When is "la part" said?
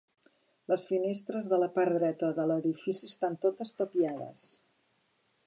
1.63-1.99